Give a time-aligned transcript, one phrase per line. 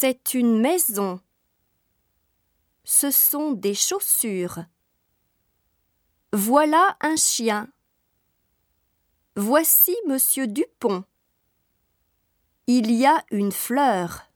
[0.00, 1.20] C'est une maison.
[2.84, 4.60] Ce sont des chaussures.
[6.32, 7.68] Voilà un chien.
[9.34, 11.02] Voici monsieur Dupont.
[12.68, 14.27] Il y a une fleur.